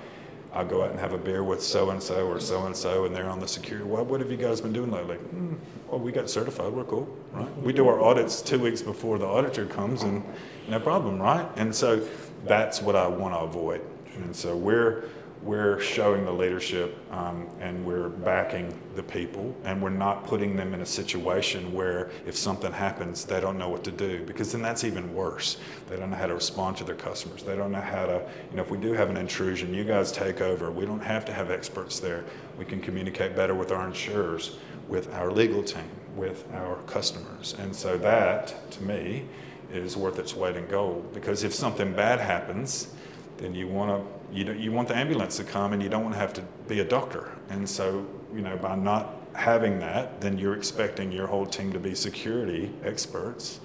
[0.53, 3.05] I'll go out and have a beer with so and so or so and so,
[3.05, 3.85] and they're on the security.
[3.85, 5.17] Well, what have you guys been doing lately?
[5.17, 6.73] Mm, well, we got certified.
[6.73, 7.55] We're cool, right?
[7.61, 10.23] We do our audits two weeks before the auditor comes, and
[10.67, 11.47] no problem, right?
[11.55, 12.05] And so
[12.45, 13.81] that's what I want to avoid.
[14.15, 15.05] And so we're
[15.41, 20.73] we're showing the leadership um, and we're backing the people and we're not putting them
[20.73, 24.61] in a situation where if something happens they don't know what to do because then
[24.61, 25.57] that's even worse.
[25.87, 27.43] They don't know how to respond to their customers.
[27.43, 28.21] They don't know how to
[28.51, 30.71] you know if we do have an intrusion you guys take over.
[30.71, 32.25] We don't have to have experts there.
[32.57, 34.57] We can communicate better with our insurers
[34.89, 37.55] with our legal team with our customers.
[37.59, 39.25] And so that to me
[39.71, 42.89] is worth its weight in gold because if something bad happens
[43.37, 46.03] then you want to you, don't, you want the ambulance to come and you don't
[46.03, 47.31] want to have to be a doctor.
[47.49, 51.79] And so, you know, by not having that, then you're expecting your whole team to
[51.79, 53.59] be security experts.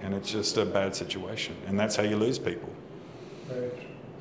[0.00, 1.56] And it's just a bad situation.
[1.66, 2.70] And that's how you lose people.
[3.50, 3.72] Right.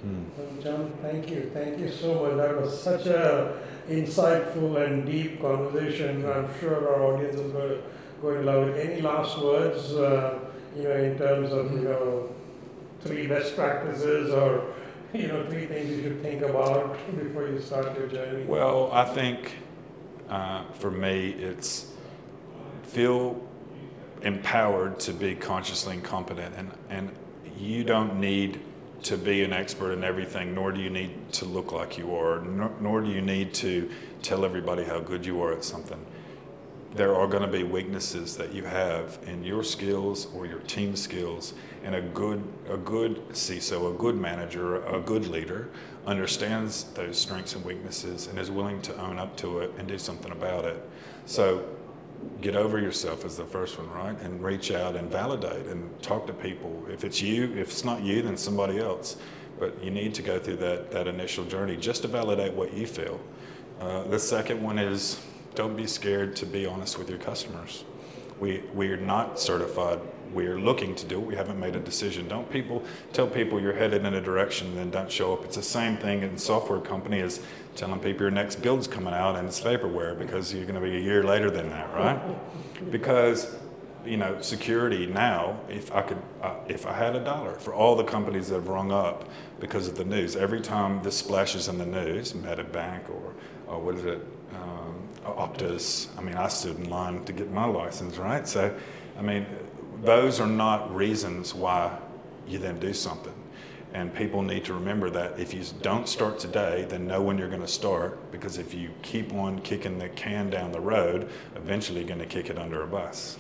[0.01, 0.23] Hmm.
[0.37, 1.51] Well, John, thank you.
[1.53, 2.37] Thank you so much.
[2.37, 6.29] That was such a insightful and deep conversation.
[6.29, 7.81] I'm sure our audience is going
[8.21, 8.89] to, love it.
[8.89, 10.39] Any last words, uh,
[10.75, 12.29] you know, in terms of, you know,
[13.01, 14.73] three best practices or
[15.22, 18.45] you know, three things you should think about before you start your journey?
[18.45, 19.55] Well, I think
[20.30, 21.91] uh, for me, it's
[22.84, 23.41] feel
[24.22, 27.11] empowered to be consciously incompetent, and and
[27.57, 28.61] you don't need
[29.03, 32.41] to be an expert in everything, nor do you need to look like you are,
[32.41, 33.89] nor, nor do you need to
[34.22, 36.03] tell everybody how good you are at something
[36.95, 40.95] there are going to be weaknesses that you have in your skills or your team
[40.95, 45.69] skills and a good a good CISO, a good manager, a good leader
[46.05, 49.97] understands those strengths and weaknesses and is willing to own up to it and do
[49.97, 50.81] something about it.
[51.25, 51.67] So
[52.41, 54.19] get over yourself is the first one, right?
[54.21, 56.85] And reach out and validate and talk to people.
[56.89, 59.17] If it's you, if it's not you, then somebody else.
[59.59, 62.88] But you need to go through that, that initial journey just to validate what you
[62.88, 63.19] feel.
[63.79, 65.19] Uh, the second one is
[65.58, 67.84] don't be scared to be honest with your customers.
[68.39, 69.99] We, we are not certified.
[70.32, 71.26] We are looking to do it.
[71.26, 72.28] We haven't made a decision.
[72.28, 75.43] Don't people tell people you're headed in a direction and then don't show up.
[75.43, 77.41] It's the same thing in software company as
[77.76, 80.95] telling people your next build's coming out and it's vaporware because you're going to be
[80.95, 82.22] a year later than that, right?
[82.91, 83.55] because
[84.05, 87.95] you know, security now, if I could, uh, if I had a dollar for all
[87.95, 89.28] the companies that have rung up
[89.60, 93.34] because of the news, every time this splashes in the news, Medibank or,
[93.66, 96.07] or what is it, um, Optus.
[96.17, 98.47] I mean, I stood in line to get my license, right?
[98.47, 98.75] So,
[99.17, 99.45] I mean,
[100.03, 101.97] those are not reasons why
[102.47, 103.34] you then do something.
[103.93, 107.49] And people need to remember that if you don't start today, then know when you're
[107.49, 108.32] going to start.
[108.32, 112.25] Because if you keep on kicking the can down the road, eventually you're going to
[112.25, 113.38] kick it under a bus.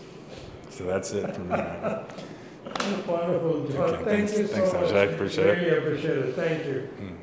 [0.69, 1.55] So that's it from me.
[3.07, 3.67] Wonderful.
[3.77, 4.91] Well, thank thanks, you so thanks, much.
[4.91, 5.71] I appreciate really it.
[5.71, 6.35] Really appreciate it.
[6.35, 6.89] Thank you.
[6.99, 7.16] Mm.